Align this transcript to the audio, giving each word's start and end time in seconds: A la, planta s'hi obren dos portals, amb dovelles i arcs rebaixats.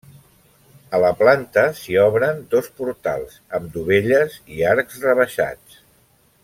A 0.97 1.01
la, 1.03 1.11
planta 1.19 1.65
s'hi 1.81 1.99
obren 2.05 2.41
dos 2.55 2.71
portals, 2.81 3.37
amb 3.59 3.77
dovelles 3.79 4.41
i 4.57 4.67
arcs 4.75 5.03
rebaixats. 5.09 5.83